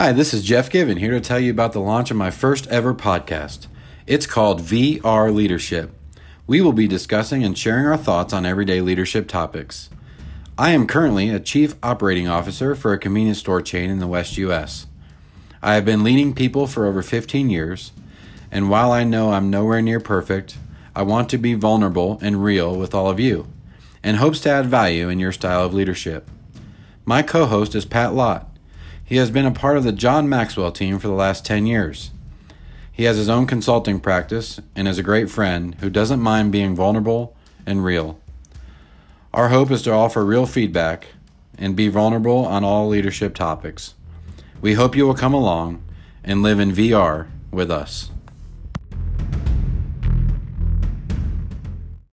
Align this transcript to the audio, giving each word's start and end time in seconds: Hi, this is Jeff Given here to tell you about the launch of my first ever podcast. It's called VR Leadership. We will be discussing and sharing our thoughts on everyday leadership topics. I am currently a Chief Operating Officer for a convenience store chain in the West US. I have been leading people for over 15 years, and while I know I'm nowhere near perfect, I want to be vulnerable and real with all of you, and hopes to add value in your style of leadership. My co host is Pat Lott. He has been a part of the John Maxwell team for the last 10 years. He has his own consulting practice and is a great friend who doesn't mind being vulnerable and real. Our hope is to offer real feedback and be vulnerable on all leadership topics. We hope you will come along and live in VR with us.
Hi, 0.00 0.12
this 0.12 0.32
is 0.32 0.42
Jeff 0.42 0.70
Given 0.70 0.96
here 0.96 1.10
to 1.10 1.20
tell 1.20 1.38
you 1.38 1.50
about 1.50 1.74
the 1.74 1.78
launch 1.78 2.10
of 2.10 2.16
my 2.16 2.30
first 2.30 2.66
ever 2.68 2.94
podcast. 2.94 3.66
It's 4.06 4.24
called 4.24 4.62
VR 4.62 5.30
Leadership. 5.30 5.90
We 6.46 6.62
will 6.62 6.72
be 6.72 6.88
discussing 6.88 7.44
and 7.44 7.56
sharing 7.56 7.84
our 7.84 7.98
thoughts 7.98 8.32
on 8.32 8.46
everyday 8.46 8.80
leadership 8.80 9.28
topics. 9.28 9.90
I 10.56 10.70
am 10.70 10.86
currently 10.86 11.28
a 11.28 11.38
Chief 11.38 11.74
Operating 11.82 12.26
Officer 12.26 12.74
for 12.74 12.94
a 12.94 12.98
convenience 12.98 13.40
store 13.40 13.60
chain 13.60 13.90
in 13.90 13.98
the 13.98 14.06
West 14.06 14.38
US. 14.38 14.86
I 15.62 15.74
have 15.74 15.84
been 15.84 16.02
leading 16.02 16.34
people 16.34 16.66
for 16.66 16.86
over 16.86 17.02
15 17.02 17.50
years, 17.50 17.92
and 18.50 18.70
while 18.70 18.92
I 18.92 19.04
know 19.04 19.32
I'm 19.32 19.50
nowhere 19.50 19.82
near 19.82 20.00
perfect, 20.00 20.56
I 20.96 21.02
want 21.02 21.28
to 21.28 21.36
be 21.36 21.52
vulnerable 21.52 22.18
and 22.22 22.42
real 22.42 22.74
with 22.74 22.94
all 22.94 23.10
of 23.10 23.20
you, 23.20 23.48
and 24.02 24.16
hopes 24.16 24.40
to 24.40 24.50
add 24.50 24.64
value 24.64 25.10
in 25.10 25.18
your 25.18 25.32
style 25.32 25.62
of 25.62 25.74
leadership. 25.74 26.26
My 27.04 27.20
co 27.20 27.44
host 27.44 27.74
is 27.74 27.84
Pat 27.84 28.14
Lott. 28.14 28.49
He 29.10 29.16
has 29.16 29.32
been 29.32 29.44
a 29.44 29.50
part 29.50 29.76
of 29.76 29.82
the 29.82 29.90
John 29.90 30.28
Maxwell 30.28 30.70
team 30.70 31.00
for 31.00 31.08
the 31.08 31.14
last 31.14 31.44
10 31.44 31.66
years. 31.66 32.12
He 32.92 33.02
has 33.04 33.16
his 33.16 33.28
own 33.28 33.44
consulting 33.44 33.98
practice 33.98 34.60
and 34.76 34.86
is 34.86 34.98
a 34.98 35.02
great 35.02 35.28
friend 35.28 35.74
who 35.80 35.90
doesn't 35.90 36.20
mind 36.20 36.52
being 36.52 36.76
vulnerable 36.76 37.36
and 37.66 37.84
real. 37.84 38.20
Our 39.34 39.48
hope 39.48 39.72
is 39.72 39.82
to 39.82 39.92
offer 39.92 40.24
real 40.24 40.46
feedback 40.46 41.08
and 41.58 41.74
be 41.74 41.88
vulnerable 41.88 42.46
on 42.46 42.62
all 42.62 42.86
leadership 42.86 43.34
topics. 43.34 43.94
We 44.60 44.74
hope 44.74 44.94
you 44.94 45.08
will 45.08 45.14
come 45.14 45.34
along 45.34 45.82
and 46.22 46.40
live 46.40 46.60
in 46.60 46.70
VR 46.70 47.26
with 47.50 47.68
us. 47.68 48.12